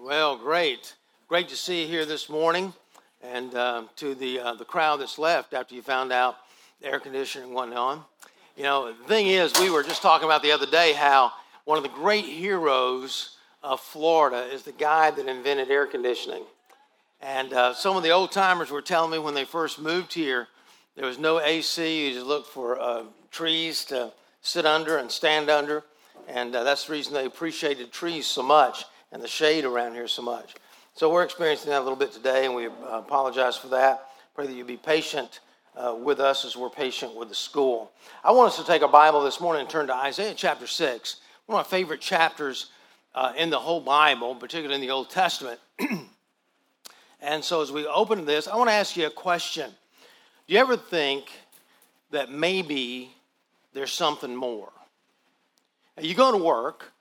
[0.00, 0.94] Well, great.
[1.26, 2.72] Great to see you here this morning.
[3.20, 6.36] And uh, to the, uh, the crowd that's left after you found out
[6.80, 8.04] the air conditioning went on.
[8.56, 11.32] You know, the thing is, we were just talking about the other day how
[11.64, 16.44] one of the great heroes of Florida is the guy that invented air conditioning.
[17.20, 20.46] And uh, some of the old timers were telling me when they first moved here,
[20.94, 22.06] there was no AC.
[22.06, 23.02] You just looked for uh,
[23.32, 24.12] trees to
[24.42, 25.82] sit under and stand under.
[26.28, 30.08] And uh, that's the reason they appreciated trees so much and the shade around here
[30.08, 30.54] so much.
[30.94, 34.08] So we're experiencing that a little bit today, and we uh, apologize for that.
[34.34, 35.40] Pray that you be patient
[35.76, 37.92] uh, with us as we're patient with the school.
[38.24, 41.16] I want us to take a Bible this morning and turn to Isaiah chapter 6,
[41.46, 42.70] one of my favorite chapters
[43.14, 45.60] uh, in the whole Bible, particularly in the Old Testament.
[47.20, 49.70] and so as we open this, I want to ask you a question.
[50.46, 51.30] Do you ever think
[52.10, 53.14] that maybe
[53.72, 54.72] there's something more?
[56.00, 56.92] You go to work,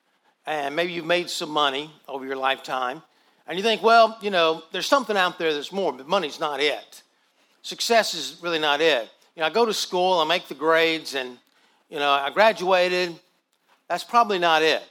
[0.48, 3.04] and maybe you've made some money over your lifetime,
[3.48, 6.60] and you think, well, you know, there's something out there that's more, but money's not
[6.62, 7.04] it.
[7.62, 9.10] Success is really not it.
[9.36, 11.38] You know, I go to school, I make the grades, and,
[11.90, 13.14] you know, I graduated.
[13.88, 14.84] That's probably not it.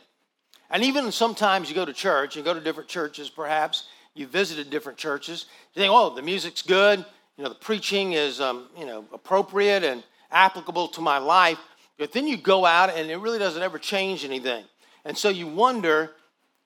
[0.71, 4.71] And even sometimes you go to church, you go to different churches perhaps, you visited
[4.71, 7.05] different churches, you think, oh, the music's good,
[7.37, 11.59] you know, the preaching is, um, you know, appropriate and applicable to my life.
[11.99, 14.65] But then you go out and it really doesn't ever change anything.
[15.07, 16.11] And so you wonder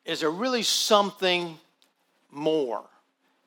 [0.06, 1.58] is there really something
[2.30, 2.83] more?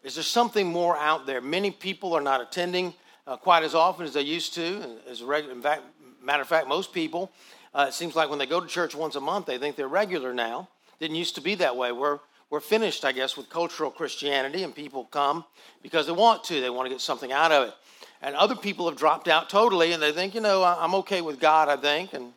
[0.04, 1.42] Is there something more out there?
[1.42, 2.94] Many people are not attending
[3.26, 5.00] uh, quite as often as they used to.
[5.10, 5.82] As regular, in fact,
[6.22, 7.32] matter of fact, most people,
[7.74, 9.88] uh, it seems like when they go to church once a month, they think they're
[9.88, 10.70] regular now.
[11.00, 11.92] Didn't used to be that way.
[11.92, 12.20] We're,
[12.52, 15.44] we're finished, I guess, with cultural Christianity, and people come
[15.82, 16.62] because they want to.
[16.62, 17.74] They want to get something out of it.
[18.22, 21.40] And other people have dropped out totally, and they think, you know, I'm okay with
[21.40, 22.32] God, I think, and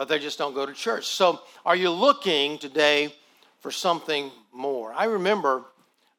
[0.00, 1.04] but they just don't go to church.
[1.08, 3.14] So, are you looking today
[3.58, 4.94] for something more?
[4.94, 5.64] I remember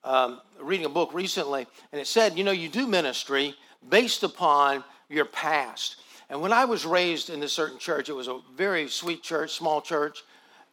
[0.03, 3.55] um, reading a book recently, and it said, you know, you do ministry
[3.89, 5.95] based upon your past.
[6.29, 9.53] And when I was raised in this certain church, it was a very sweet church,
[9.53, 10.21] small church,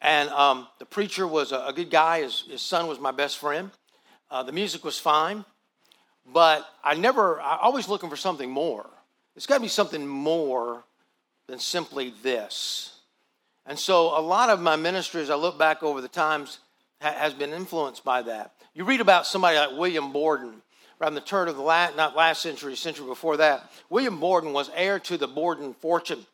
[0.02, 2.20] and um, the preacher was a, a good guy.
[2.20, 3.70] His, his, son was my best friend.
[4.30, 5.46] Uh, the music was fine.
[6.30, 8.84] But I never, I always looking for something more.
[9.34, 10.84] It's got to be something more
[11.46, 12.96] than simply this.
[13.68, 16.58] And so a lot of my ministries, I look back over the times,
[17.02, 18.54] ha- has been influenced by that.
[18.74, 20.62] You read about somebody like William Borden,
[21.00, 23.70] around the turn of the last, not last century, century before that.
[23.90, 26.24] William Borden was heir to the Borden fortune.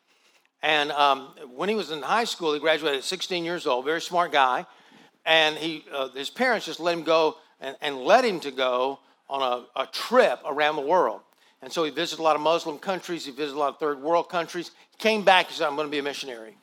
[0.62, 4.00] And um, when he was in high school, he graduated at 16 years old, very
[4.00, 4.64] smart guy.
[5.26, 9.00] And he, uh, his parents just let him go and, and let him to go
[9.28, 9.42] on
[9.76, 11.20] a, a trip around the world.
[11.62, 14.00] And so he visited a lot of Muslim countries, he visited a lot of third
[14.00, 14.70] world countries.
[14.92, 16.56] He came back, he said, I'm going to be a missionary.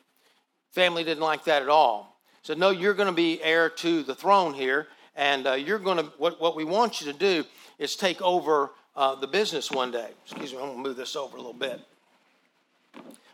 [0.72, 2.18] Family didn't like that at all.
[2.42, 5.98] Said, No, you're going to be heir to the throne here, and uh, you're going
[5.98, 7.44] to, what, what we want you to do
[7.78, 10.10] is take over uh, the business one day.
[10.24, 11.80] Excuse me, I'm going to move this over a little bit.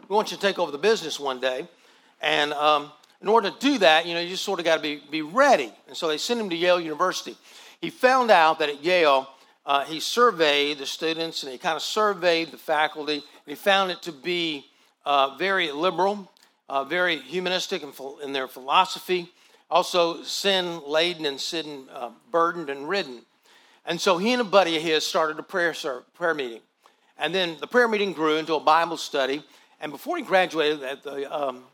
[0.09, 1.67] We want you to take over the business one day,
[2.21, 4.83] and um, in order to do that, you know, you just sort of got to
[4.83, 5.73] be, be ready.
[5.87, 7.37] And so they sent him to Yale University
[7.81, 9.29] he found out that at Yale,
[9.65, 13.91] uh, he surveyed the students and he kind of surveyed the faculty, and he found
[13.91, 14.67] it to be
[15.05, 16.31] uh, very liberal,
[16.69, 17.93] uh, very humanistic in,
[18.23, 19.33] in, their philosophy,
[19.71, 23.23] also sin laden and sin uh, burdened and ridden.
[23.87, 25.75] And so he and a buddy of his started a prayer,
[26.15, 26.61] prayer meeting.
[27.19, 29.43] And then the prayer meeting grew into a Bible study.
[29.81, 31.65] And before he graduated at the um,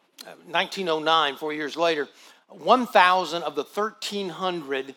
[0.46, 2.08] 1909, four years later,
[2.48, 4.94] 1,000 of the 1,300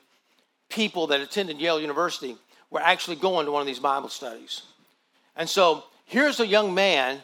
[0.69, 2.38] people that attended Yale University
[2.69, 4.62] were actually going to one of these Bible studies.
[5.35, 7.19] And so here's a young man,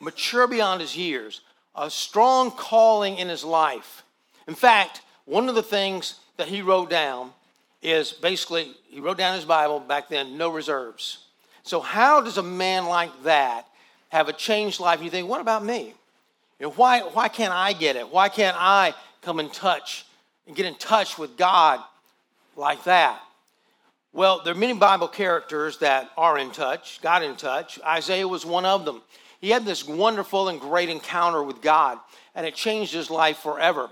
[0.00, 1.42] mature beyond his years,
[1.78, 4.04] a strong calling in his life.
[4.46, 7.32] In fact, one of the things that he wrote down
[7.82, 11.18] is basically, he wrote down his Bible back then, no reserves.
[11.62, 13.66] So, how does a man like that
[14.08, 15.02] have a changed life?
[15.02, 15.92] You think, what about me?
[16.58, 18.08] You know, why, why can't I get it?
[18.08, 20.06] Why can't I come in touch
[20.46, 21.80] and get in touch with God
[22.56, 23.20] like that?
[24.12, 27.78] Well, there are many Bible characters that are in touch, got in touch.
[27.84, 29.02] Isaiah was one of them.
[29.40, 31.98] He had this wonderful and great encounter with God,
[32.34, 33.90] and it changed his life forever.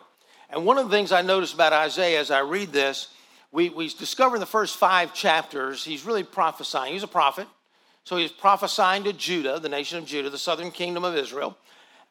[0.50, 3.08] And one of the things I noticed about Isaiah as I read this,
[3.52, 6.92] we, we discover in the first five chapters, he's really prophesying.
[6.92, 7.48] He's a prophet.
[8.04, 11.56] So he's prophesying to Judah, the nation of Judah, the southern kingdom of Israel.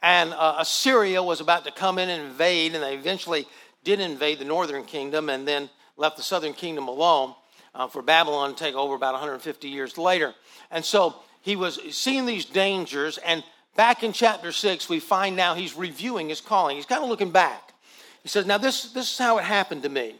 [0.01, 3.47] And uh, Assyria was about to come in and invade, and they eventually
[3.83, 5.29] did invade the northern kingdom.
[5.29, 7.33] And then left the southern kingdom alone
[7.73, 10.33] uh, for Babylon to take over about 150 years later.
[10.71, 11.15] And so
[11.45, 13.19] he was seeing these dangers.
[13.19, 13.44] And
[13.75, 16.75] back in chapter 6, we find now he's reviewing his calling.
[16.75, 17.71] He's kind of looking back.
[18.24, 20.15] He says, Now, this, this is how it happened to me.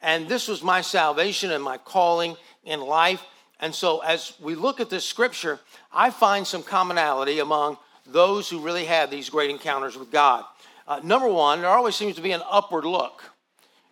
[0.00, 3.22] And this was my salvation and my calling in life.
[3.60, 5.60] And so, as we look at this scripture,
[5.92, 7.76] I find some commonality among
[8.06, 10.42] those who really had these great encounters with God.
[10.88, 13.22] Uh, number one, there always seems to be an upward look.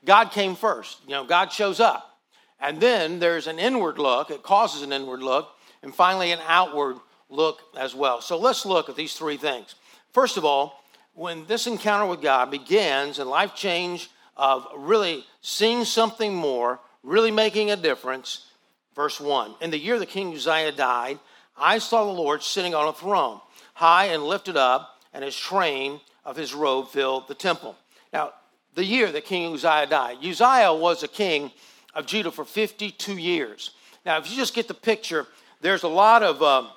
[0.06, 1.02] God came first.
[1.04, 2.18] You know, God shows up.
[2.58, 5.50] And then there's an inward look, it causes an inward look,
[5.82, 6.96] and finally an outward
[7.28, 8.20] look as well.
[8.20, 9.74] So let's look at these three things.
[10.12, 10.84] First of all,
[11.14, 17.30] when this encounter with God begins and life change of really seeing something more, really
[17.30, 18.46] making a difference,
[18.94, 21.18] verse 1 In the year that King Uzziah died,
[21.56, 23.40] I saw the Lord sitting on a throne,
[23.74, 27.76] high and lifted up, and his train of his robe filled the temple.
[28.12, 28.32] Now,
[28.74, 31.50] the year that King Uzziah died, Uzziah was a king
[31.94, 33.72] of Judah for 52 years.
[34.06, 35.26] Now, if you just get the picture,
[35.60, 36.68] there's a lot of, uh,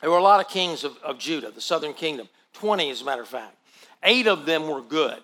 [0.00, 3.04] there were a lot of kings of, of Judah, the southern kingdom, 20 as a
[3.04, 3.56] matter of fact.
[4.02, 5.18] Eight of them were good.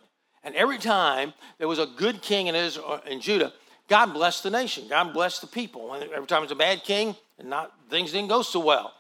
[0.45, 3.53] And every time there was a good king in, Israel, in Judah,
[3.89, 4.87] God blessed the nation.
[4.89, 5.93] God blessed the people.
[5.93, 8.93] And every time it was a bad king, and not things didn't go so well.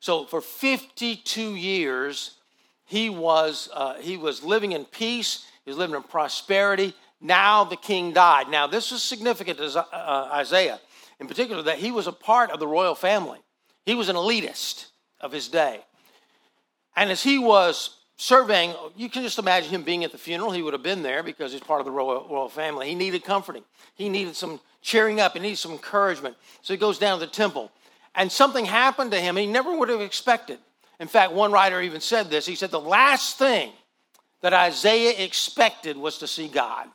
[0.00, 2.38] So for 52 years,
[2.84, 5.46] he was uh, he was living in peace.
[5.64, 6.94] He was living in prosperity.
[7.20, 8.48] Now the king died.
[8.48, 10.80] Now this is significant to uh, Isaiah,
[11.22, 13.38] in particular, that he was a part of the royal family.
[13.86, 14.88] He was an elitist
[15.20, 15.80] of his day,
[16.96, 20.50] and as he was surveying, you can just imagine him being at the funeral.
[20.50, 22.88] He would have been there because he's part of the royal, royal family.
[22.88, 23.64] He needed comforting.
[23.94, 25.32] He needed some cheering up.
[25.32, 26.36] He needed some encouragement.
[26.60, 27.72] So he goes down to the temple.
[28.14, 30.58] And something happened to him he never would have expected.
[31.00, 32.46] In fact, one writer even said this.
[32.46, 33.72] He said, The last thing
[34.42, 36.86] that Isaiah expected was to see God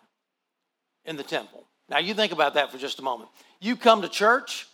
[1.06, 1.65] in the temple.
[1.89, 3.29] Now, you think about that for just a moment.
[3.59, 4.68] You come to church,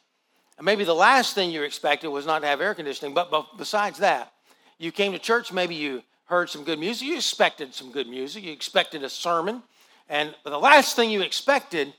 [0.58, 4.00] and maybe the last thing you expected was not to have air conditioning, but, besides
[4.00, 4.32] that,
[4.78, 7.08] you came to church, maybe you heard some good music.
[7.08, 8.44] You expected some good music.
[8.44, 9.62] You expected a sermon.
[10.10, 11.94] And the last thing you expected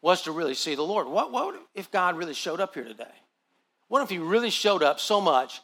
[0.00, 1.06] was to really see the Lord.
[1.06, 3.04] What, what if God really showed up here today?
[3.88, 5.60] What if He really showed up so much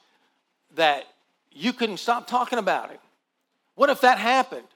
[0.75, 1.05] that
[1.53, 2.99] you couldn't stop talking about Him?
[3.75, 4.67] What if that happened?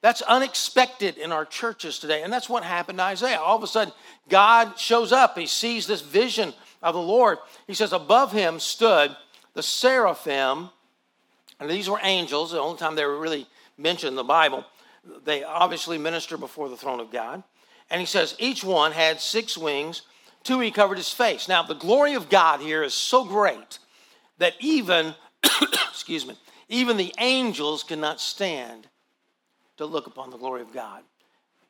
[0.00, 2.22] That's unexpected in our churches today.
[2.22, 3.40] And that's what happened to Isaiah.
[3.40, 3.92] All of a sudden,
[4.28, 5.36] God shows up.
[5.36, 7.38] He sees this vision of the Lord.
[7.66, 9.16] He says, Above him stood
[9.54, 10.70] the seraphim
[11.60, 13.46] and these were angels, the only time they were really
[13.76, 14.64] mentioned in the Bible.
[15.24, 17.42] They obviously minister before the throne of God.
[17.90, 20.02] And he says, each one had six wings,
[20.44, 21.48] two he covered his face.
[21.48, 23.78] Now, the glory of God here is so great
[24.38, 25.14] that even,
[25.90, 28.86] excuse me, even the angels cannot stand
[29.78, 31.02] to look upon the glory of God.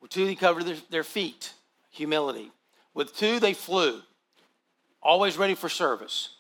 [0.01, 1.53] With two, he covered their, their feet,
[1.91, 2.51] humility.
[2.95, 4.01] With two, they flew,
[5.03, 6.31] always ready for service.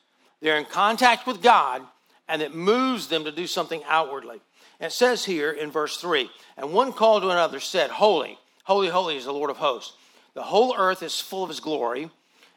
[0.41, 1.83] They're in contact with God,
[2.29, 4.41] and it moves them to do something outwardly.
[4.81, 9.17] It says here in verse 3 And one called to another, said, Holy, holy, holy
[9.17, 9.95] is the Lord of hosts.
[10.35, 12.11] The whole earth is full of his glory,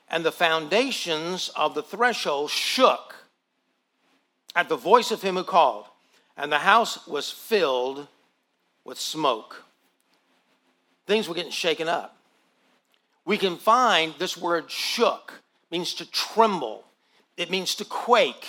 [0.09, 3.15] and the foundations of the threshold shook
[4.55, 5.85] at the voice of him who called,
[6.37, 8.07] and the house was filled
[8.83, 9.63] with smoke.
[11.07, 12.17] Things were getting shaken up.
[13.25, 15.41] We can find this word shook
[15.71, 16.83] means to tremble,
[17.37, 18.47] it means to quake.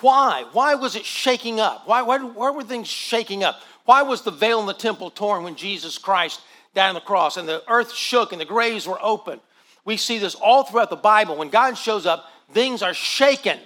[0.00, 0.44] Why?
[0.52, 1.86] Why was it shaking up?
[1.86, 3.60] Why, why, why were things shaking up?
[3.84, 6.40] Why was the veil in the temple torn when Jesus Christ
[6.74, 9.40] died on the cross and the earth shook and the graves were open?
[9.84, 11.36] We see this all throughout the Bible.
[11.36, 13.58] When God shows up, things are shaken.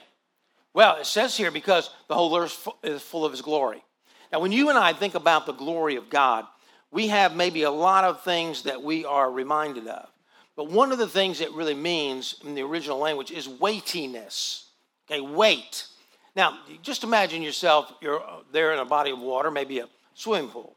[0.72, 3.84] Well, it says here because the whole earth is full of his glory.
[4.34, 6.44] Now, when you and I think about the glory of God,
[6.90, 10.08] we have maybe a lot of things that we are reminded of.
[10.56, 14.70] But one of the things it really means in the original language is weightiness.
[15.08, 15.86] Okay, weight.
[16.34, 20.74] Now, just imagine yourself, you're there in a body of water, maybe a swimming pool,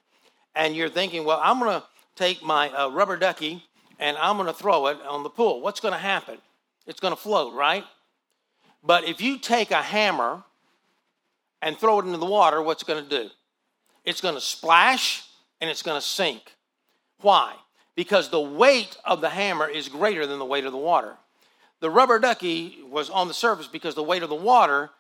[0.54, 3.64] and you're thinking, well, I'm going to take my uh, rubber ducky
[3.98, 5.62] and I'm going to throw it on the pool.
[5.62, 6.38] What's going to happen?
[6.86, 7.86] It's going to float, right?
[8.84, 10.44] But if you take a hammer
[11.64, 13.32] and throw it into the water, what's going to do?
[14.08, 15.26] It's going to splash
[15.60, 16.56] and it's going to sink.
[17.20, 17.56] Why?
[17.94, 21.18] Because the weight of the hammer is greater than the weight of the water.
[21.82, 24.92] The rubber ducky was on the surface because the weight of the water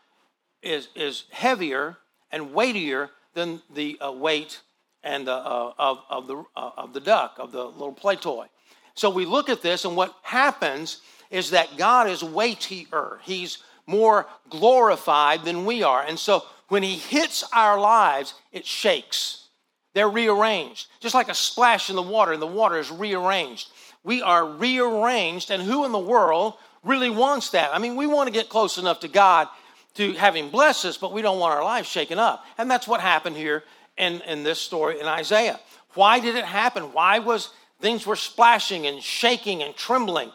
[0.61, 1.95] is, is heavier
[2.33, 4.59] and weightier than the uh, weight
[5.03, 8.47] and the, uh, of, of, the, uh, of the duck, of the little play toy.
[8.93, 10.99] So we look at this, and what happens
[11.29, 13.21] is that God is weightier.
[13.23, 16.03] He's more glorified than we are.
[16.03, 19.47] And so when He hits our lives, it shakes.
[19.93, 23.69] They're rearranged, just like a splash in the water, and the water is rearranged.
[24.03, 27.73] We are rearranged, and who in the world really wants that?
[27.73, 29.47] I mean, we want to get close enough to God
[29.95, 32.45] to having blessed us, but we don't want our lives shaken up.
[32.57, 33.63] And that's what happened here
[33.97, 35.59] in, in this story in Isaiah.
[35.95, 36.93] Why did it happen?
[36.93, 37.49] Why was
[37.81, 40.31] things were splashing and shaking and trembling.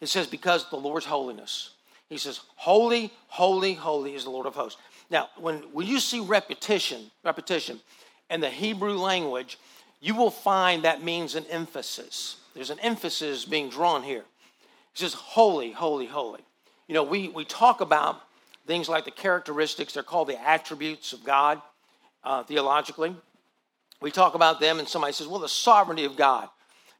[0.00, 1.70] It says, because the Lord's holiness.
[2.08, 4.80] He says, Holy, holy, holy is the Lord of hosts.
[5.10, 7.80] Now, when, when you see repetition, repetition
[8.30, 9.58] in the Hebrew language,
[10.00, 12.36] you will find that means an emphasis.
[12.54, 14.24] There's an emphasis being drawn here.
[14.94, 16.40] It says, Holy, holy, holy.
[16.88, 18.20] You know, we, we talk about
[18.66, 21.62] things like the characteristics, they're called the attributes of God
[22.24, 23.14] uh, theologically.
[24.00, 26.48] We talk about them, and somebody says, Well, the sovereignty of God.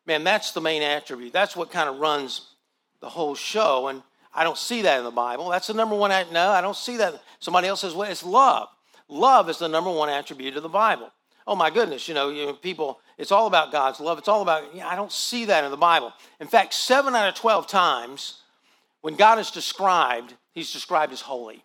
[0.06, 1.32] Man, that's the main attribute.
[1.32, 2.52] That's what kind of runs
[3.00, 3.88] the whole show.
[3.88, 4.02] And
[4.36, 5.48] I don't see that in the Bible.
[5.48, 6.10] That's the number one.
[6.32, 7.20] No, I don't see that.
[7.40, 8.68] Somebody else says, well, it's love.
[9.08, 11.10] Love is the number one attribute of the Bible.
[11.46, 14.18] Oh my goodness, you know, you know, people, it's all about God's love.
[14.18, 16.12] It's all about, yeah, I don't see that in the Bible.
[16.40, 18.42] In fact, seven out of 12 times
[19.00, 21.64] when God is described, he's described as holy.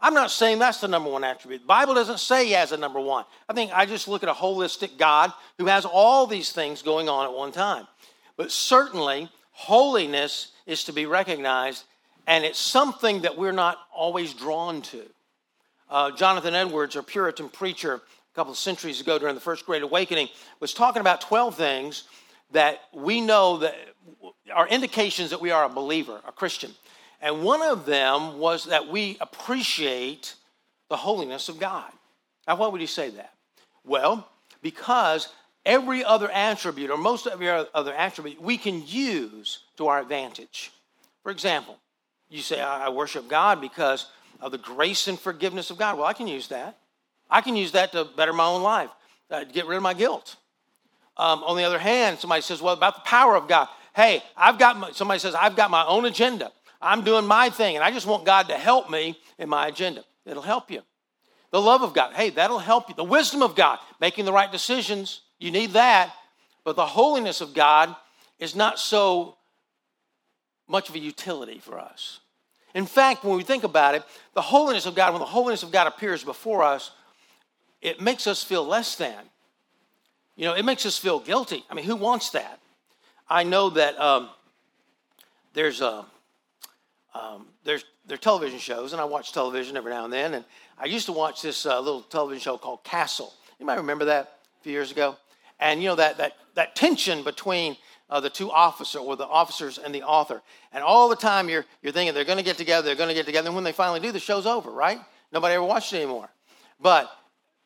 [0.00, 1.62] I'm not saying that's the number one attribute.
[1.62, 3.24] The Bible doesn't say he has a number one.
[3.48, 7.08] I think I just look at a holistic God who has all these things going
[7.08, 7.88] on at one time.
[8.36, 11.84] But certainly, holiness is to be recognized,
[12.26, 15.02] and it's something that we're not always drawn to.
[15.88, 19.82] Uh, Jonathan Edwards, a Puritan preacher a couple of centuries ago during the First Great
[19.82, 20.28] Awakening,
[20.60, 22.04] was talking about 12 things
[22.52, 23.74] that we know that
[24.54, 26.72] are indications that we are a believer, a Christian.
[27.20, 30.34] And one of them was that we appreciate
[30.88, 31.90] the holiness of God.
[32.46, 33.32] Now, why would he say that?
[33.84, 34.28] Well,
[34.62, 35.28] because
[35.64, 40.70] every other attribute, or most of every other attribute, we can use to our advantage.
[41.22, 41.78] For example,
[42.28, 44.06] you say, I worship God because
[44.40, 45.96] of the grace and forgiveness of God.
[45.96, 46.76] Well, I can use that.
[47.30, 48.90] I can use that to better my own life,
[49.30, 50.36] uh, get rid of my guilt.
[51.16, 53.68] Um, on the other hand, somebody says, Well, about the power of God.
[53.94, 56.52] Hey, I've got my, somebody says, I've got my own agenda.
[56.80, 60.04] I'm doing my thing, and I just want God to help me in my agenda.
[60.26, 60.82] It'll help you.
[61.50, 62.94] The love of God, hey, that'll help you.
[62.94, 66.12] The wisdom of God, making the right decisions, you need that.
[66.64, 67.94] But the holiness of God
[68.38, 69.35] is not so
[70.68, 72.20] much of a utility for us.
[72.74, 74.02] In fact, when we think about it,
[74.34, 76.90] the holiness of God, when the holiness of God appears before us,
[77.80, 79.16] it makes us feel less than.
[80.36, 81.64] You know, it makes us feel guilty.
[81.70, 82.60] I mean, who wants that?
[83.28, 84.28] I know that um,
[85.54, 86.04] there's a
[87.14, 90.34] um, there's there television shows, and I watch television every now and then.
[90.34, 90.44] And
[90.78, 93.32] I used to watch this uh, little television show called Castle.
[93.58, 95.16] You might remember that a few years ago.
[95.58, 97.76] And you know that that that tension between
[98.08, 101.64] uh, the two officers, or the officers and the author, and all the time you're
[101.82, 103.48] you're thinking they're going to get together, they're going to get together.
[103.48, 105.00] And when they finally do, the show's over, right?
[105.32, 106.28] Nobody ever watched it anymore.
[106.80, 107.10] But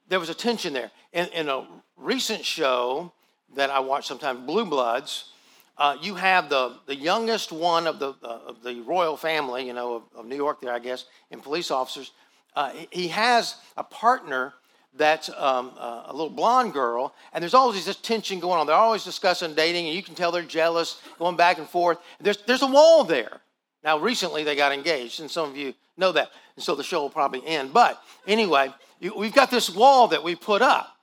[0.09, 0.91] there was a tension there.
[1.13, 1.67] In, in a
[1.97, 3.13] recent show
[3.57, 5.33] that I watch sometimes, Blue Bloods,
[5.79, 9.73] uh, you have the, the youngest one of the, uh, of the royal family, you
[9.73, 12.13] know, of, of, New York there, I guess, in police officers.
[12.55, 14.53] Uh, he has a partner
[14.97, 18.67] that's um, uh, a little blonde girl, and there's always this tension going on.
[18.67, 21.99] They're always discussing dating, and you can tell they're jealous, going back and forth.
[22.21, 23.41] There's, there's a wall there.
[23.85, 27.03] Now, recently they got engaged, and some of you know that, and so the show
[27.03, 27.73] will probably end.
[27.73, 30.97] But anyway, you, we've got this wall that we put up.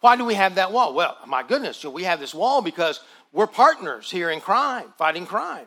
[0.00, 0.94] Why do we have that wall?
[0.94, 3.00] Well, my goodness, we have this wall because
[3.32, 5.66] we're partners here in crime, fighting crime.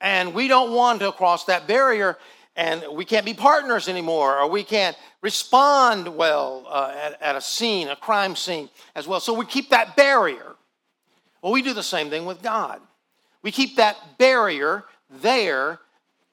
[0.00, 2.18] And we don't want to cross that barrier
[2.56, 7.40] and we can't be partners anymore or we can't respond well uh, at, at a
[7.40, 9.18] scene, a crime scene as well.
[9.18, 10.54] So we keep that barrier.
[11.42, 12.80] Well, we do the same thing with God.
[13.42, 15.80] We keep that barrier there.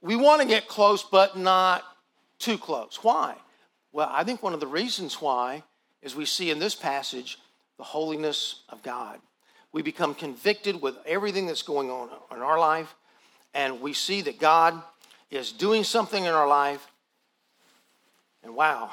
[0.04, 1.84] We want to get close, but not
[2.38, 3.00] too close.
[3.02, 3.34] Why?
[3.92, 5.64] Well, I think one of the reasons why
[6.04, 7.40] is we see in this passage
[7.78, 9.20] the holiness of God.
[9.72, 12.94] We become convicted with everything that's going on in our life,
[13.56, 14.80] and we see that God
[15.32, 16.86] is doing something in our life,
[18.44, 18.92] and wow,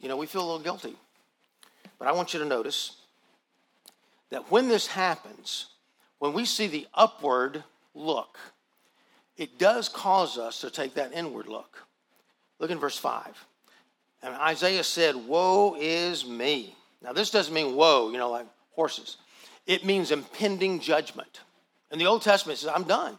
[0.00, 0.94] you know, we feel a little guilty.
[1.98, 2.96] But I want you to notice
[4.30, 5.66] that when this happens,
[6.18, 7.64] when we see the upward
[7.94, 8.38] look,
[9.36, 11.78] it does cause us to take that inward look.
[12.58, 13.46] Look in verse 5.
[14.22, 16.74] And Isaiah said, Woe is me.
[17.02, 19.18] Now, this doesn't mean woe, you know, like horses
[19.66, 21.40] it means impending judgment.
[21.90, 23.18] In the Old Testament, it says, I'm done.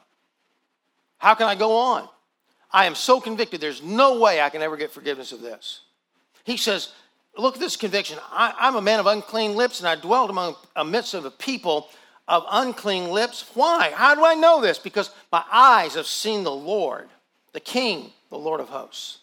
[1.17, 2.07] How can I go on?
[2.71, 5.81] I am so convicted, there's no way I can ever get forgiveness of this.
[6.43, 6.91] He says,
[7.37, 8.17] Look at this conviction.
[8.31, 11.29] I, am a man of unclean lips, and I dwelled among a midst of a
[11.29, 11.87] people
[12.27, 13.45] of unclean lips.
[13.53, 13.91] Why?
[13.93, 14.79] How do I know this?
[14.79, 17.09] Because my eyes have seen the Lord,
[17.53, 19.19] the King, the Lord of hosts.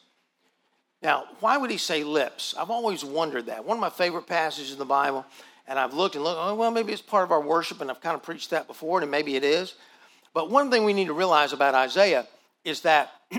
[1.03, 2.55] Now, why would he say lips?
[2.57, 3.65] I've always wondered that.
[3.65, 5.27] One of my favorite passages in the Bible
[5.67, 8.01] and I've looked and looked, oh, well, maybe it's part of our worship, and I've
[8.01, 9.75] kind of preached that before, and maybe it is.
[10.35, 12.27] But one thing we need to realize about Isaiah
[12.65, 13.13] is that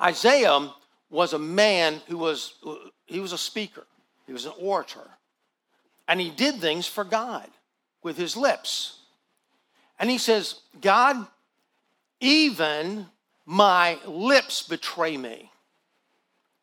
[0.00, 0.70] Isaiah
[1.10, 2.54] was a man who was,
[3.06, 3.84] he was a speaker,
[4.26, 5.08] he was an orator,
[6.08, 7.48] and he did things for God
[8.02, 9.00] with his lips.
[9.98, 11.26] And he says, God,
[12.20, 13.06] even
[13.46, 15.50] my lips betray me.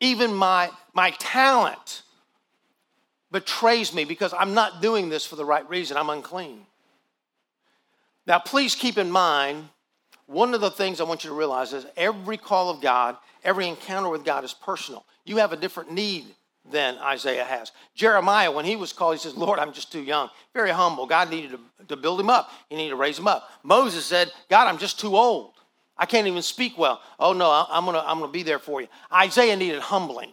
[0.00, 2.02] Even my, my talent
[3.30, 5.96] betrays me because I'm not doing this for the right reason.
[5.96, 6.66] I'm unclean.
[8.26, 9.68] Now, please keep in mind
[10.32, 13.68] one of the things I want you to realize is every call of God, every
[13.68, 15.04] encounter with God is personal.
[15.24, 16.26] You have a different need
[16.70, 17.72] than Isaiah has.
[17.94, 20.30] Jeremiah, when he was called, he says, Lord, I'm just too young.
[20.54, 21.06] Very humble.
[21.06, 23.50] God needed to, to build him up, he needed to raise him up.
[23.62, 25.52] Moses said, God, I'm just too old.
[25.96, 27.00] I can't even speak well.
[27.20, 28.88] Oh, no, I'm going to I'm to be there for you.
[29.12, 30.32] Isaiah needed humbling.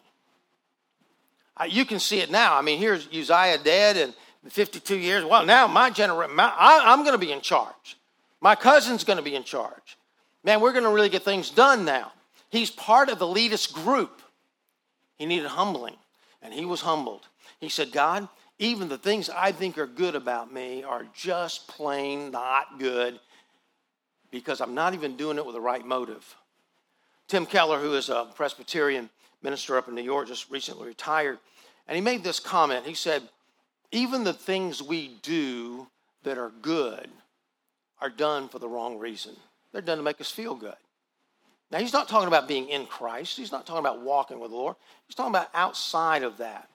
[1.68, 2.58] You can see it now.
[2.58, 4.14] I mean, here's Uzziah dead and
[4.50, 5.26] 52 years.
[5.26, 7.99] Well, now my generation, I'm going to be in charge.
[8.42, 9.98] My cousin's going to be in charge.
[10.44, 12.14] Man, we're going to really get things done now.
[12.50, 14.22] He's part of the elitist group.
[15.18, 15.96] He needed humbling,
[16.42, 17.28] and he was humbled.
[17.60, 18.28] He said, God,
[18.58, 23.20] even the things I think are good about me are just plain not good
[24.32, 26.36] because I'm not even doing it with the right motive.
[27.28, 29.10] Tim Keller, who is a Presbyterian
[29.44, 31.40] minister up in New York, just recently retired,
[31.88, 32.86] and he made this comment.
[32.86, 33.24] He said,
[33.92, 35.88] Even the things we do
[36.24, 37.10] that are good
[38.02, 39.36] are done for the wrong reason.
[39.72, 40.76] They're done to make us feel good.
[41.72, 43.38] Now, he's not talking about being in Christ.
[43.38, 44.76] He's not talking about walking with the Lord.
[45.08, 46.68] He's talking about outside of that.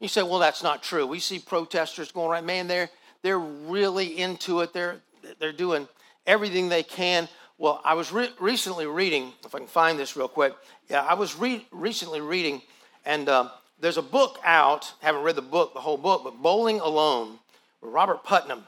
[0.00, 1.06] You say, well, that's not true.
[1.06, 2.88] We see protesters going right, man, they're,
[3.22, 4.72] they're really into it.
[4.72, 5.00] They're,
[5.38, 5.86] they're doing
[6.26, 7.28] everything they can.
[7.58, 10.54] Well, I was re- recently reading, if I can find this real quick.
[10.88, 12.62] Yeah, I was re- recently reading,
[13.04, 13.48] and uh,
[13.80, 14.92] there's a book out.
[15.00, 17.38] Haven't read the book, the whole book, but Bowling Alone,
[17.82, 18.62] Robert Putnam.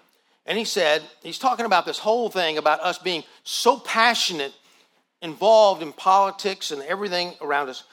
[0.50, 4.52] And he said, he's talking about this whole thing about us being so passionate,
[5.22, 7.84] involved in politics and everything around us.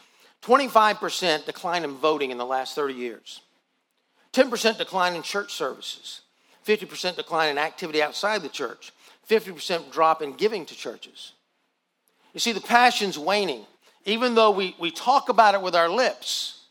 [0.42, 3.42] 25% decline in voting in the last 30 years,
[4.34, 6.22] 10% decline in church services,
[6.66, 8.92] 50% decline in activity outside the church,
[9.30, 11.34] 50% drop in giving to churches.
[12.34, 13.68] You see, the passion's waning.
[14.06, 16.64] Even though we, we talk about it with our lips,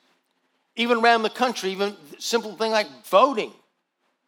[0.74, 3.52] even around the country, even simple thing like voting.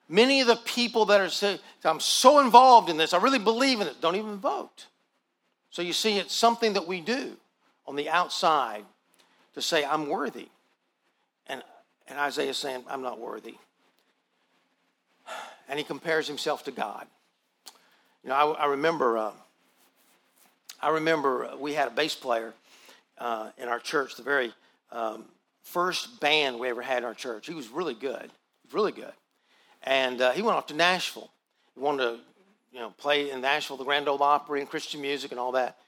[0.09, 3.81] Many of the people that are saying, I'm so involved in this, I really believe
[3.81, 4.87] in it, don't even vote.
[5.71, 7.37] So you see, it's something that we do
[7.87, 8.85] on the outside
[9.55, 10.49] to say, I'm worthy.
[11.47, 11.63] And,
[12.07, 13.57] and Isaiah is saying, I'm not worthy.
[15.69, 17.07] And he compares himself to God.
[18.25, 19.33] You know, I, I remember, uh,
[20.81, 22.55] I remember we had a bass player
[23.19, 24.55] uh, in our church, the very
[24.91, 25.27] um,
[25.63, 27.47] first band we ever had in our church.
[27.47, 28.31] He was really good,
[28.73, 29.13] really good.
[29.89, 31.31] And uh, he went off to Nashville.
[31.75, 32.19] He wanted to,
[32.73, 35.79] you know, play in Nashville, the Grand Ole Opry, and Christian music and all that.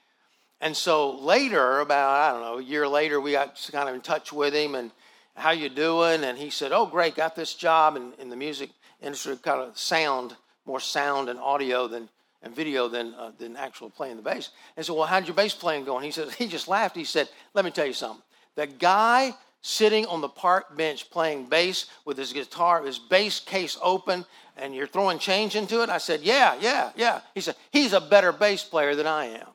[0.59, 4.01] And so later, about I don't know, a year later, we got kind of in
[4.01, 4.89] touch with him and
[5.35, 6.23] how you doing?
[6.23, 8.71] And he said, "Oh, great, got this job in, in the music
[9.03, 10.35] industry, kind of sound,
[10.65, 12.09] more sound and audio than
[12.41, 15.53] and video than uh, than actual playing the bass." And so, well, how'd your bass
[15.53, 16.03] playing going?
[16.03, 16.95] He said he just laughed.
[16.95, 18.23] He said, "Let me tell you something.
[18.55, 23.77] The guy sitting on the park bench playing bass with his guitar, his bass case
[23.81, 24.25] open,
[24.57, 25.89] and you're throwing change into it?
[25.89, 27.21] I said, Yeah, yeah, yeah.
[27.33, 29.47] He said, He's a better bass player than I am.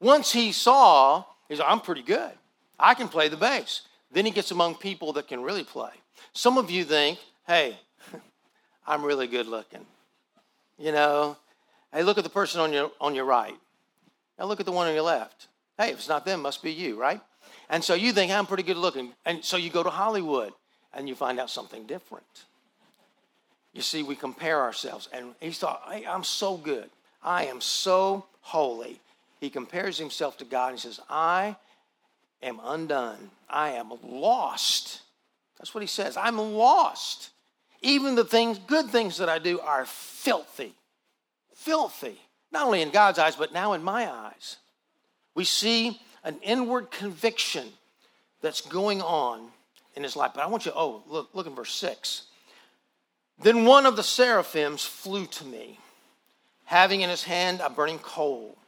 [0.00, 2.32] Once he saw, he said, I'm pretty good.
[2.78, 3.82] I can play the bass.
[4.12, 5.92] Then he gets among people that can really play.
[6.32, 7.78] Some of you think, Hey,
[8.86, 9.86] I'm really good looking.
[10.78, 11.36] You know,
[11.92, 13.54] hey, look at the person on your, on your right.
[14.38, 15.48] Now look at the one on your left.
[15.78, 17.20] Hey, if it's not them, must be you, right?
[17.68, 19.12] And so you think, I'm pretty good looking.
[19.24, 20.52] And so you go to Hollywood
[20.94, 22.44] and you find out something different.
[23.72, 25.08] You see, we compare ourselves.
[25.12, 26.88] And he thought, hey, I'm so good.
[27.22, 29.00] I am so holy.
[29.40, 31.56] He compares himself to God and he says, I
[32.42, 33.30] am undone.
[33.50, 35.02] I am lost.
[35.58, 36.16] That's what he says.
[36.16, 37.30] I'm lost.
[37.82, 40.74] Even the things, good things that I do are filthy.
[41.54, 42.18] Filthy.
[42.52, 44.56] Not only in God's eyes, but now in my eyes.
[45.34, 47.68] We see an inward conviction
[48.42, 49.48] that's going on
[49.94, 50.32] in his life.
[50.34, 52.24] But I want you, oh, look, look in verse 6.
[53.40, 55.78] Then one of the seraphims flew to me,
[56.64, 58.58] having in his hand a burning coal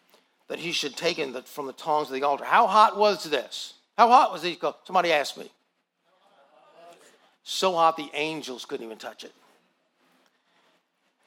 [0.46, 2.44] that he should take in the, from the tongs of the altar.
[2.44, 3.74] How hot was this?
[3.98, 4.76] How hot was coals?
[4.84, 5.50] Somebody asked me.
[7.42, 9.32] So hot the angels couldn't even touch it.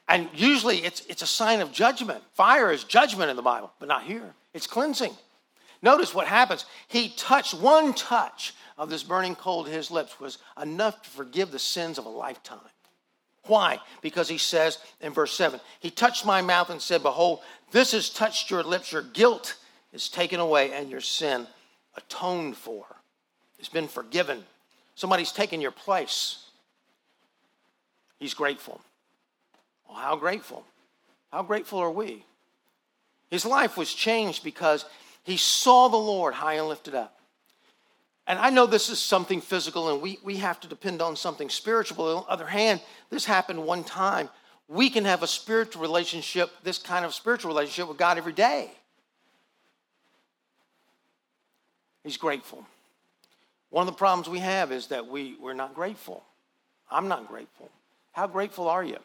[0.08, 2.22] And usually it's, it's a sign of judgment.
[2.34, 4.34] Fire is judgment in the Bible, but not here.
[4.54, 5.14] It's cleansing.
[5.82, 6.64] Notice what happens.
[6.86, 11.50] He touched one touch of this burning coal to his lips was enough to forgive
[11.50, 12.60] the sins of a lifetime.
[13.46, 13.80] Why?
[14.00, 17.40] Because he says in verse 7 He touched my mouth and said, Behold,
[17.72, 18.92] this has touched your lips.
[18.92, 19.56] Your guilt
[19.92, 21.46] is taken away and your sin
[21.96, 22.86] atoned for.
[23.58, 24.44] It's been forgiven.
[24.94, 26.46] Somebody's taken your place.
[28.18, 28.80] He's grateful.
[29.88, 30.64] Well, how grateful?
[31.32, 32.24] How grateful are we?
[33.30, 34.84] His life was changed because
[35.24, 37.18] he saw the Lord high and lifted up.
[38.26, 41.50] And I know this is something physical and we, we have to depend on something
[41.50, 42.04] spiritual.
[42.06, 42.80] On the other hand,
[43.10, 44.28] this happened one time.
[44.68, 48.70] We can have a spiritual relationship, this kind of spiritual relationship with God every day.
[52.04, 52.64] He's grateful.
[53.70, 56.22] One of the problems we have is that we, we're not grateful.
[56.90, 57.70] I'm not grateful.
[58.12, 58.98] How grateful are you?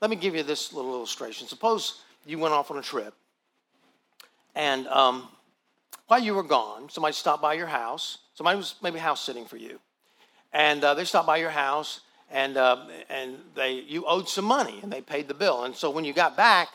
[0.00, 1.46] Let me give you this little illustration.
[1.46, 3.14] Suppose you went off on a trip,
[4.54, 5.28] and um,
[6.06, 8.18] while you were gone, somebody stopped by your house.
[8.34, 9.80] Somebody was maybe house sitting for you,
[10.52, 14.80] and uh, they stopped by your house, and uh, and they you owed some money,
[14.82, 15.64] and they paid the bill.
[15.64, 16.68] And so when you got back,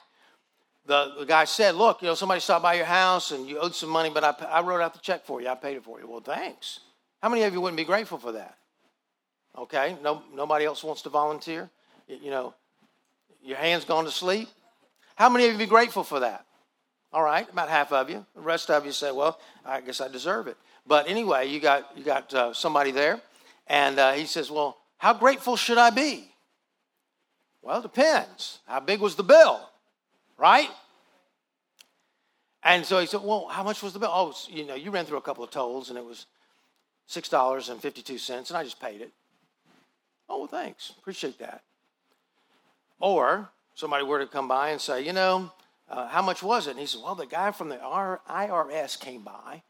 [0.85, 3.75] the, the guy said, "Look, you know, somebody stopped by your house, and you owed
[3.75, 5.47] some money, but I, I wrote out the check for you.
[5.47, 6.79] I paid it for you." Well, thanks.
[7.21, 8.57] How many of you wouldn't be grateful for that?
[9.57, 11.69] Okay, no, nobody else wants to volunteer.
[12.07, 12.53] You know,
[13.43, 14.49] your hand's gone to sleep.
[15.15, 16.45] How many of you be grateful for that?
[17.13, 18.25] All right, about half of you.
[18.35, 21.97] The rest of you say, "Well, I guess I deserve it." But anyway, you got
[21.97, 23.21] you got uh, somebody there,
[23.67, 26.29] and uh, he says, "Well, how grateful should I be?"
[27.61, 28.59] Well, it depends.
[28.67, 29.69] How big was the bill,
[30.37, 30.69] right?
[32.63, 35.05] And so he said, "Well, how much was the bill?" Oh, you know, you ran
[35.05, 36.25] through a couple of tolls, and it was
[37.05, 39.11] six dollars and fifty-two cents, and I just paid it.
[40.29, 41.63] Oh, well, thanks, appreciate that.
[42.99, 45.51] Or somebody were to come by and say, you know,
[45.89, 46.71] uh, how much was it?
[46.71, 49.63] And he said, well, the guy from the IRS came by,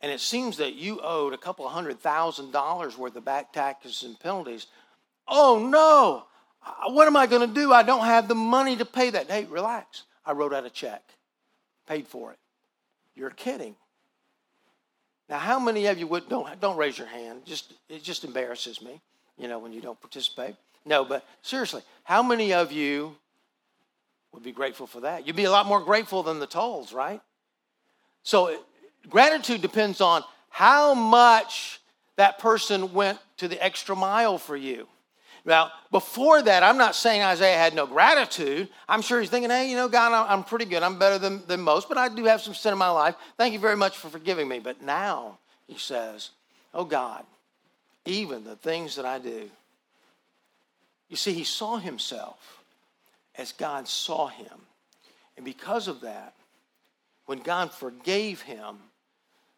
[0.00, 3.52] and it seems that you owed a couple of hundred thousand dollars worth of back
[3.52, 4.66] taxes and penalties.
[5.28, 6.24] Oh, no.
[6.92, 7.72] What am I going to do?
[7.72, 9.30] I don't have the money to pay that.
[9.30, 10.04] Hey, relax.
[10.24, 11.02] I wrote out a check,
[11.86, 12.38] paid for it.
[13.14, 13.76] You're kidding.
[15.28, 17.42] Now, how many of you would don't don't raise your hand?
[17.44, 19.00] Just it just embarrasses me,
[19.38, 20.56] you know, when you don't participate.
[20.84, 23.16] No, but seriously, how many of you
[24.34, 25.26] would be grateful for that?
[25.26, 27.20] You'd be a lot more grateful than the tolls, right?
[28.22, 28.58] So
[29.08, 31.80] gratitude depends on how much
[32.16, 34.88] that person went to the extra mile for you.
[35.46, 38.68] Now, before that, I'm not saying Isaiah had no gratitude.
[38.88, 40.82] I'm sure he's thinking, hey, you know, God, I'm pretty good.
[40.82, 43.14] I'm better than, than most, but I do have some sin in my life.
[43.36, 44.58] Thank you very much for forgiving me.
[44.58, 46.30] But now, he says,
[46.72, 47.24] oh, God,
[48.06, 49.50] even the things that I do.
[51.10, 52.53] You see, he saw himself
[53.36, 54.66] as God saw him.
[55.36, 56.34] And because of that,
[57.26, 58.76] when God forgave him,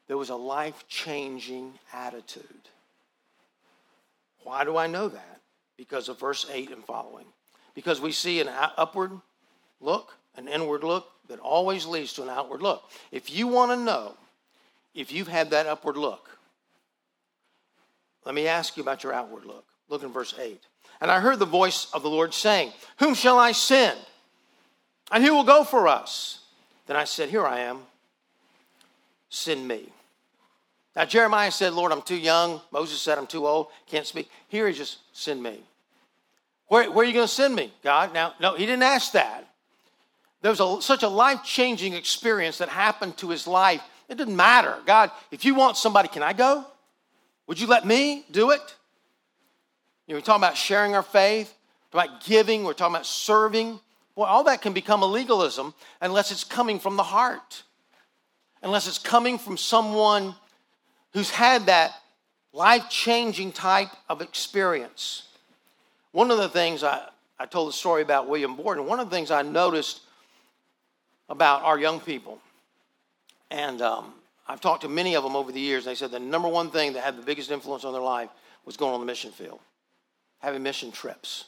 [0.06, 2.68] there was a life changing attitude.
[4.44, 5.36] Why do I know that?
[5.76, 7.26] because of verse 8 and following.
[7.74, 9.12] Because we see an upward
[9.80, 12.90] look, an inward look that always leads to an outward look.
[13.12, 14.14] If you want to know
[14.94, 16.38] if you've had that upward look,
[18.24, 19.64] let me ask you about your outward look.
[19.88, 20.60] Look in verse 8.
[21.00, 23.98] And I heard the voice of the Lord saying, Whom shall I send?
[25.10, 26.40] And who will go for us?
[26.86, 27.80] Then I said, Here I am.
[29.28, 29.90] Send me.
[30.96, 32.60] Now, Jeremiah said, Lord, I'm too young.
[32.72, 34.30] Moses said, I'm too old, can't speak.
[34.48, 35.60] Here he just, send me.
[36.68, 38.14] Where, where are you going to send me, God?
[38.14, 39.46] Now, no, he didn't ask that.
[40.40, 43.82] There was a, such a life changing experience that happened to his life.
[44.08, 44.76] It didn't matter.
[44.86, 46.64] God, if you want somebody, can I go?
[47.46, 48.74] Would you let me do it?
[50.06, 51.52] You know, we're talking about sharing our faith,
[51.92, 53.80] about giving, we're talking about serving.
[54.14, 57.62] Well, all that can become a legalism unless it's coming from the heart,
[58.62, 60.34] unless it's coming from someone
[61.12, 61.92] who's had that
[62.52, 65.24] life changing type of experience.
[66.12, 69.16] One of the things I, I told the story about William Borden, one of the
[69.16, 70.00] things I noticed
[71.28, 72.38] about our young people,
[73.50, 74.14] and um,
[74.48, 76.94] I've talked to many of them over the years, they said the number one thing
[76.94, 78.30] that had the biggest influence on their life
[78.64, 79.60] was going on the mission field,
[80.40, 81.46] having mission trips.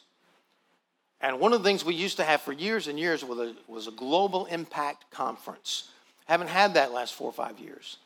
[1.21, 3.55] And one of the things we used to have for years and years was a,
[3.67, 5.91] was a global impact conference.
[6.27, 7.99] Haven't had that last four or five years.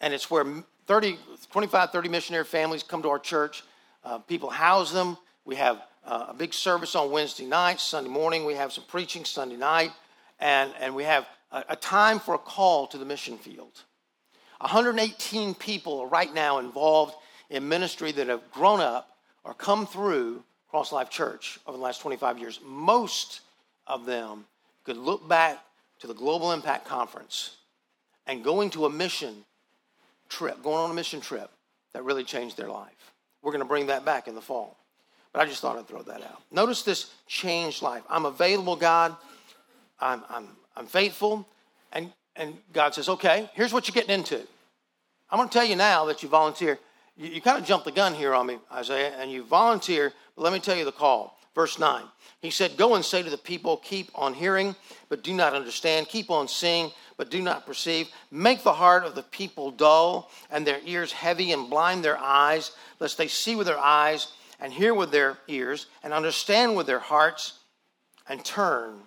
[0.00, 0.44] And it's where
[0.86, 1.18] 30,
[1.50, 3.64] 25, 30 missionary families come to our church.
[4.04, 5.16] Uh, people house them.
[5.44, 8.44] We have uh, a big service on Wednesday night, Sunday morning.
[8.44, 9.92] We have some preaching Sunday night.
[10.38, 13.82] And, and we have a, a time for a call to the mission field.
[14.60, 17.16] 118 people are right now involved
[17.50, 19.11] in ministry that have grown up
[19.44, 22.60] or come through Cross Life Church over the last 25 years.
[22.64, 23.40] Most
[23.86, 24.46] of them
[24.84, 25.58] could look back
[26.00, 27.56] to the Global Impact Conference
[28.26, 29.44] and going to a mission
[30.28, 31.50] trip, going on a mission trip
[31.92, 33.12] that really changed their life.
[33.42, 34.76] We're going to bring that back in the fall.
[35.32, 36.42] But I just thought I'd throw that out.
[36.50, 38.02] Notice this changed life.
[38.08, 39.16] I'm available, God.
[40.00, 41.46] I'm, I'm, I'm faithful.
[41.92, 44.40] And, and God says, okay, here's what you're getting into.
[45.30, 46.78] I'm going to tell you now that you volunteer.
[47.16, 50.42] You, you kind of jumped the gun here on me, Isaiah, and you volunteer, but
[50.42, 51.38] let me tell you the call.
[51.54, 52.04] Verse 9.
[52.40, 54.74] He said, Go and say to the people, keep on hearing,
[55.08, 56.08] but do not understand.
[56.08, 58.08] Keep on seeing, but do not perceive.
[58.30, 62.72] Make the heart of the people dull, and their ears heavy, and blind their eyes,
[63.00, 66.98] lest they see with their eyes, and hear with their ears, and understand with their
[66.98, 67.58] hearts,
[68.28, 69.00] and turn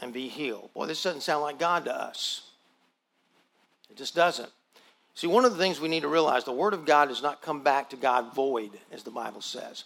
[0.00, 0.70] and be healed.
[0.74, 2.50] Boy, this doesn't sound like God to us.
[3.88, 4.50] It just doesn't.
[5.14, 7.40] See, one of the things we need to realize the Word of God does not
[7.40, 9.84] come back to God void, as the Bible says.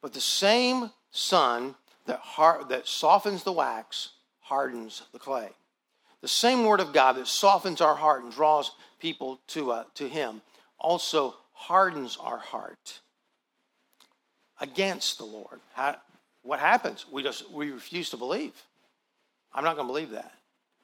[0.00, 1.74] But the same sun
[2.06, 4.10] that, hard, that softens the wax
[4.40, 5.48] hardens the clay.
[6.20, 10.08] The same Word of God that softens our heart and draws people to, uh, to
[10.08, 10.42] Him
[10.78, 13.00] also hardens our heart
[14.60, 15.60] against the Lord.
[15.74, 15.96] How,
[16.42, 17.04] what happens?
[17.10, 18.52] We just we refuse to believe.
[19.52, 20.32] I'm not going to believe that.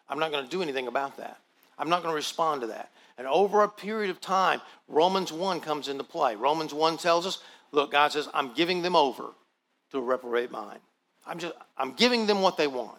[0.09, 1.39] I'm not going to do anything about that.
[1.79, 2.91] I'm not going to respond to that.
[3.16, 6.35] And over a period of time, Romans 1 comes into play.
[6.35, 7.38] Romans 1 tells us,
[7.70, 9.31] look, God says, I'm giving them over
[9.92, 10.81] to a reprobate mind.
[11.27, 12.98] I'm just I'm giving them what they want.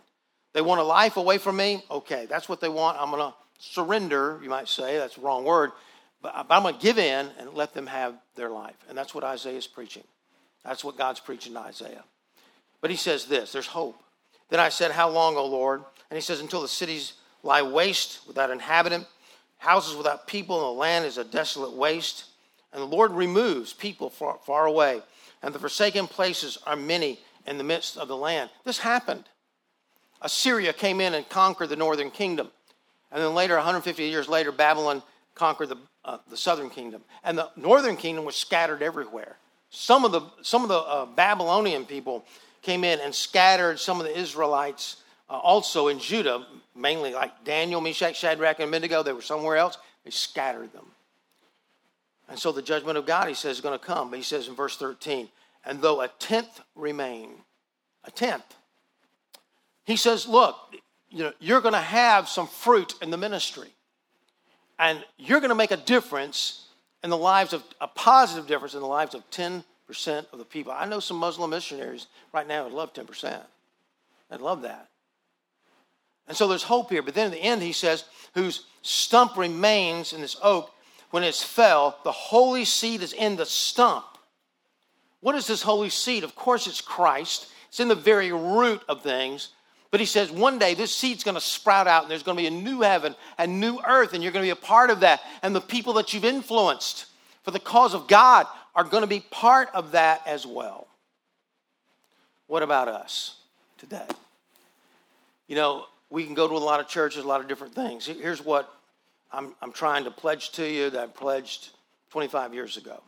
[0.54, 1.84] They want a life away from me.
[1.92, 2.98] Okay, that's what they want.
[3.00, 4.98] I'm going to surrender, you might say.
[4.98, 5.72] That's the wrong word.
[6.22, 8.78] But I'm going to give in and let them have their life.
[8.90, 10.04] And that's what Isaiah is preaching.
[10.64, 12.04] That's what God's preaching to Isaiah.
[12.82, 14.02] But he says this there's hope.
[14.50, 15.84] Then I said, How long, O Lord?
[16.10, 19.06] And he says, Until the cities lie waste without inhabitant,
[19.58, 22.26] houses without people, and the land is a desolate waste.
[22.74, 25.02] And the Lord removes people far, far away,
[25.42, 28.50] and the forsaken places are many in the midst of the land.
[28.64, 29.24] This happened.
[30.22, 32.50] Assyria came in and conquered the northern kingdom.
[33.12, 35.04] And then later, 150 years later, Babylon
[35.36, 37.04] conquered the, uh, the southern kingdom.
[37.24, 39.38] And the northern kingdom was scattered everywhere.
[39.70, 42.26] Some of the, some of the uh, Babylonian people
[42.62, 44.98] came in and scattered some of the Israelites
[45.30, 49.04] uh, also in Judah, mainly like Daniel, Meshach, Shadrach, and Abednego.
[49.04, 49.78] They were somewhere else.
[50.04, 50.86] They scattered them.
[52.28, 54.10] And so the judgment of God, he says, is going to come.
[54.10, 55.30] But he says in verse 13,
[55.66, 57.30] and though a tenth remain,
[58.04, 58.56] a tenth,
[59.86, 60.56] he says, look,
[61.10, 63.70] you know, you're going to have some fruit in the ministry.
[64.78, 66.68] And you're going to make a difference
[67.04, 69.64] in the lives of, a positive difference in the lives of 10%
[70.34, 70.72] of the people.
[70.72, 73.40] I know some Muslim missionaries right now would love 10%.
[74.32, 74.90] I'd love that.
[76.28, 77.04] And so there's hope here.
[77.04, 80.72] But then in the end, he says, whose stump remains in this oak,
[81.12, 84.06] when it's fell, the holy seed is in the stump.
[85.22, 86.24] What is this holy seed?
[86.24, 87.48] Of course, it's Christ.
[87.70, 89.50] It's in the very root of things.
[89.92, 92.42] But he says one day this seed's going to sprout out and there's going to
[92.42, 95.00] be a new heaven and new earth, and you're going to be a part of
[95.02, 95.22] that.
[95.42, 97.06] And the people that you've influenced
[97.44, 100.88] for the cause of God are going to be part of that as well.
[102.48, 103.38] What about us
[103.78, 104.06] today?
[105.48, 108.06] You know, we can go to a lot of churches, a lot of different things.
[108.06, 108.72] Here's what
[109.32, 111.70] I'm, I'm trying to pledge to you that I pledged
[112.12, 113.02] 25 years ago.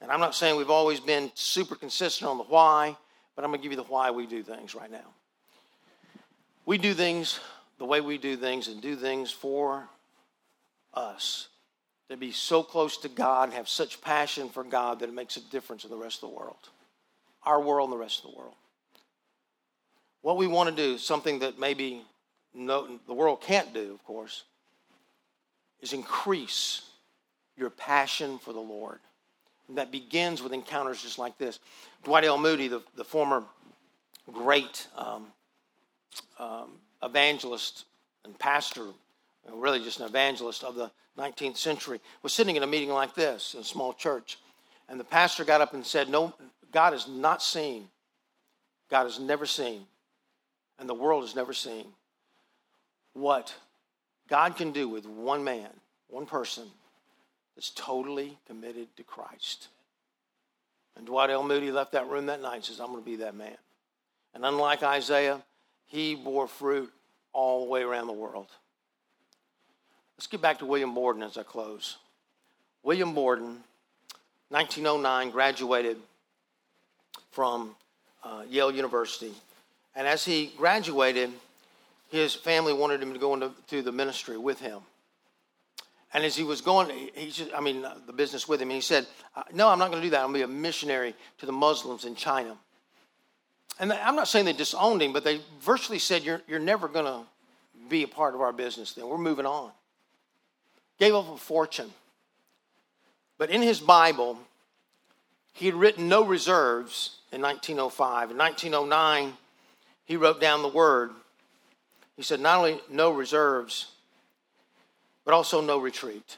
[0.00, 2.96] And I'm not saying we've always been super consistent on the why,
[3.34, 5.14] but I'm going to give you the why we do things right now.
[6.66, 7.40] We do things
[7.78, 9.88] the way we do things and do things for
[10.94, 11.48] us
[12.10, 15.40] to be so close to God have such passion for God that it makes a
[15.40, 16.56] difference in the rest of the world,
[17.42, 18.54] our world and the rest of the world.
[20.22, 22.02] What we want to do, something that maybe
[22.58, 24.42] no, the world can't do, of course,
[25.80, 26.82] is increase
[27.56, 28.98] your passion for the Lord.
[29.68, 31.60] And that begins with encounters just like this.
[32.02, 32.36] Dwight L.
[32.36, 33.44] Moody, the, the former
[34.32, 35.26] great um,
[36.38, 37.84] um, evangelist
[38.24, 38.86] and pastor,
[39.52, 43.54] really just an evangelist of the 19th century, was sitting in a meeting like this
[43.54, 44.38] in a small church.
[44.88, 46.34] And the pastor got up and said, No,
[46.72, 47.88] God is not seen,
[48.90, 49.82] God has never seen,
[50.78, 51.86] and the world has never seen
[53.14, 53.54] what
[54.28, 55.68] God can do with one man,
[56.08, 56.64] one person
[57.54, 59.68] that's totally committed to Christ.
[60.96, 61.42] And Dwight L.
[61.42, 63.56] Moody left that room that night and says, I'm going to be that man.
[64.34, 65.42] And unlike Isaiah,
[65.86, 66.92] he bore fruit
[67.32, 68.48] all the way around the world.
[70.16, 71.96] Let's get back to William Borden as I close.
[72.82, 73.62] William Borden,
[74.48, 75.96] 1909, graduated
[77.30, 77.76] from
[78.24, 79.32] uh, Yale University.
[79.94, 81.32] And as he graduated,
[82.08, 84.80] his family wanted him to go into the ministry with him.
[86.14, 88.80] And as he was going, he just, I mean, the business with him, and he
[88.80, 90.20] said, uh, No, I'm not going to do that.
[90.20, 92.56] I'm going to be a missionary to the Muslims in China.
[93.78, 97.04] And I'm not saying they disowned him, but they virtually said, You're, you're never going
[97.04, 97.20] to
[97.88, 99.06] be a part of our business then.
[99.06, 99.70] We're moving on.
[100.98, 101.90] Gave up a fortune.
[103.36, 104.38] But in his Bible,
[105.52, 108.30] he had written no reserves in 1905.
[108.30, 109.34] In 1909,
[110.06, 111.10] he wrote down the word
[112.18, 113.92] he said, not only no reserves,
[115.24, 116.36] but also no retreat.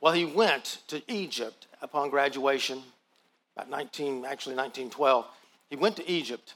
[0.00, 2.82] Well, he went to Egypt upon graduation,
[3.56, 5.24] about 19, actually 1912,
[5.70, 6.54] He went to Egypt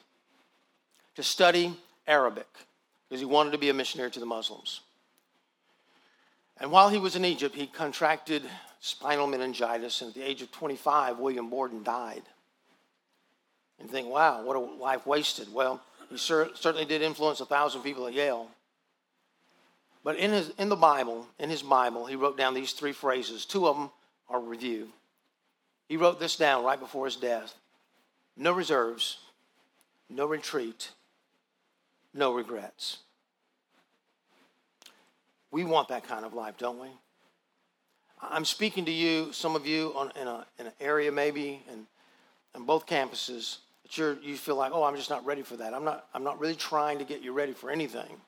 [1.14, 1.72] to study
[2.08, 2.48] Arabic
[3.08, 4.80] because he wanted to be a missionary to the Muslims.
[6.58, 8.42] And while he was in Egypt, he contracted
[8.80, 12.22] spinal meningitis, and at the age of 25, William Borden died.
[13.78, 15.52] And think, wow, what a life wasted.
[15.52, 18.48] Well, he certainly did influence a thousand people at Yale.
[20.02, 23.44] But in, his, in the Bible, in his Bible, he wrote down these three phrases.
[23.44, 23.90] Two of them
[24.28, 24.88] are review.
[25.88, 27.54] He wrote this down right before his death
[28.36, 29.18] no reserves,
[30.08, 30.92] no retreat,
[32.14, 32.98] no regrets.
[35.50, 36.88] We want that kind of life, don't we?
[38.22, 41.86] I'm speaking to you, some of you, on, in, a, in an area maybe, and
[42.54, 45.74] on both campuses, that you're, you feel like, oh, I'm just not ready for that.
[45.74, 48.20] I'm not, I'm not really trying to get you ready for anything.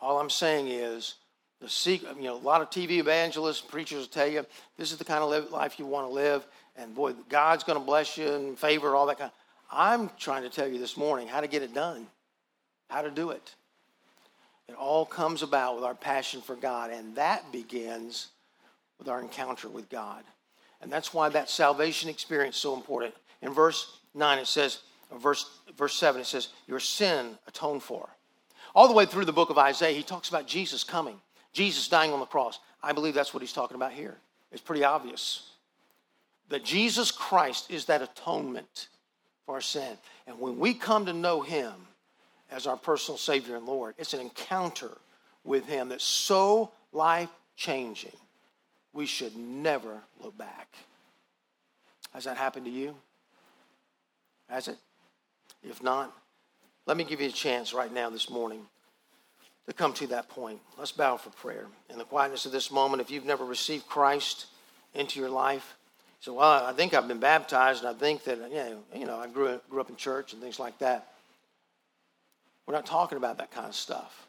[0.00, 1.14] All I'm saying is,
[1.60, 4.46] the secret, you know, a lot of TV evangelists, and preachers will tell you
[4.76, 6.46] this is the kind of life you want to live,
[6.76, 9.32] and boy, God's going to bless you and favor all that kind.
[9.70, 12.06] I'm trying to tell you this morning how to get it done,
[12.88, 13.54] how to do it.
[14.68, 18.28] It all comes about with our passion for God, and that begins
[18.98, 20.22] with our encounter with God.
[20.80, 23.14] And that's why that salvation experience is so important.
[23.42, 24.80] In verse 9, it says,
[25.16, 28.08] verse, verse 7, it says, Your sin atoned for.
[28.74, 31.20] All the way through the book of Isaiah, he talks about Jesus coming,
[31.52, 32.60] Jesus dying on the cross.
[32.82, 34.16] I believe that's what he's talking about here.
[34.52, 35.50] It's pretty obvious
[36.48, 38.88] that Jesus Christ is that atonement
[39.44, 39.98] for our sin.
[40.26, 41.72] And when we come to know him
[42.50, 44.90] as our personal Savior and Lord, it's an encounter
[45.44, 48.16] with him that's so life changing,
[48.92, 50.74] we should never look back.
[52.12, 52.94] Has that happened to you?
[54.48, 54.78] Has it?
[55.62, 56.12] If not,
[56.86, 58.62] let me give you a chance right now this morning
[59.66, 60.60] to come to that point.
[60.78, 61.66] Let's bow for prayer.
[61.90, 64.46] In the quietness of this moment, if you've never received Christ
[64.94, 65.76] into your life,
[66.20, 68.38] so well, I think I've been baptized, and I think that
[68.94, 71.08] you know, I grew grew up in church and things like that.
[72.66, 74.26] We're not talking about that kind of stuff.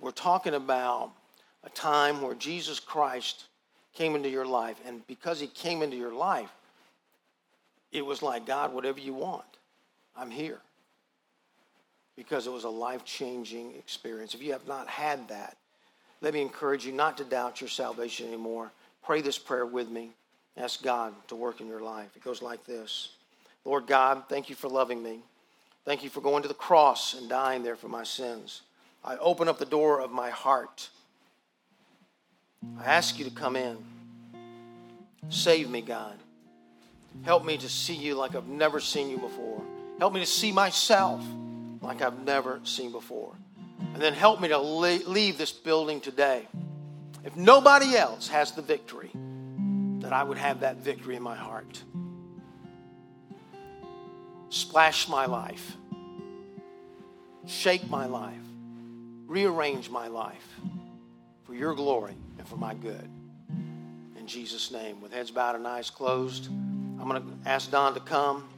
[0.00, 1.12] We're talking about
[1.64, 3.46] a time where Jesus Christ
[3.94, 6.50] came into your life, and because He came into your life,
[7.92, 9.44] it was like God, whatever you want,
[10.16, 10.60] I'm here
[12.16, 14.34] because it was a life changing experience.
[14.34, 15.56] If you have not had that,
[16.22, 18.72] let me encourage you not to doubt your salvation anymore.
[19.04, 20.12] Pray this prayer with me.
[20.56, 22.08] Ask God to work in your life.
[22.16, 23.10] It goes like this
[23.64, 25.20] Lord God, thank you for loving me.
[25.84, 28.62] Thank you for going to the cross and dying there for my sins.
[29.04, 30.88] I open up the door of my heart.
[32.78, 33.76] I ask you to come in.
[35.28, 36.16] Save me, God.
[37.22, 39.62] Help me to see you like I've never seen you before.
[39.98, 41.24] Help me to see myself
[41.80, 43.34] like I've never seen before.
[43.94, 46.46] And then help me to leave this building today.
[47.24, 49.10] If nobody else has the victory,
[50.00, 51.82] that I would have that victory in my heart.
[54.50, 55.76] Splash my life,
[57.46, 58.34] shake my life,
[59.26, 60.48] rearrange my life
[61.42, 63.10] for your glory and for my good.
[64.16, 66.48] In Jesus' name, with heads bowed and eyes closed,
[67.00, 68.48] I'm going to ask Don to come.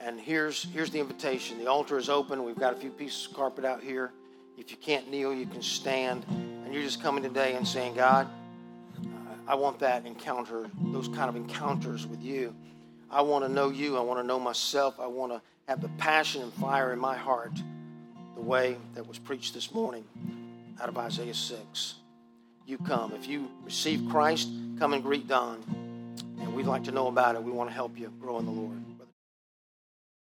[0.00, 1.58] And here's, here's the invitation.
[1.58, 2.42] The altar is open.
[2.44, 4.12] We've got a few pieces of carpet out here.
[4.56, 6.24] If you can't kneel, you can stand.
[6.28, 8.28] And you're just coming today and saying, God,
[9.46, 12.54] I want that encounter, those kind of encounters with you.
[13.10, 13.96] I want to know you.
[13.96, 15.00] I want to know myself.
[15.00, 17.52] I want to have the passion and fire in my heart
[18.34, 20.04] the way that was preached this morning
[20.80, 21.94] out of Isaiah 6.
[22.66, 23.12] You come.
[23.12, 25.79] If you receive Christ, come and greet Don.
[26.40, 27.42] And we'd like to know about it.
[27.42, 28.82] We want to help you grow in the Lord.